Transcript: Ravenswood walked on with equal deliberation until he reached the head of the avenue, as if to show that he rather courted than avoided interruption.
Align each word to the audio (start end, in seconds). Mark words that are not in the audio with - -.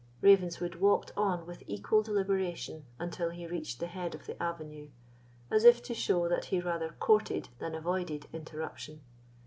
Ravenswood 0.23 0.77
walked 0.81 1.11
on 1.15 1.45
with 1.45 1.61
equal 1.67 2.01
deliberation 2.01 2.85
until 2.97 3.29
he 3.29 3.45
reached 3.45 3.79
the 3.79 3.85
head 3.85 4.15
of 4.15 4.25
the 4.25 4.41
avenue, 4.41 4.89
as 5.51 5.63
if 5.63 5.83
to 5.83 5.93
show 5.93 6.27
that 6.27 6.45
he 6.45 6.59
rather 6.59 6.95
courted 6.99 7.49
than 7.59 7.75
avoided 7.75 8.25
interruption. 8.33 9.01